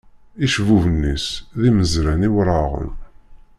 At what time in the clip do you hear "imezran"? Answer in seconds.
1.69-2.25